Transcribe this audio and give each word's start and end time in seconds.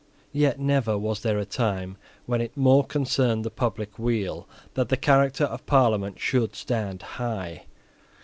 Yet 0.33 0.59
never 0.59 0.97
was 0.97 1.21
there 1.21 1.37
a 1.37 1.45
time 1.45 1.95
when 2.25 2.41
it 2.41 2.57
more 2.57 2.83
concerned 2.83 3.45
the 3.45 3.51
public 3.51 3.99
weal 3.99 4.47
that 4.73 4.89
the 4.89 4.97
character 4.97 5.43
of 5.43 5.67
Parliament 5.67 6.17
should 6.19 6.55
stand 6.55 7.03
high. 7.03 7.65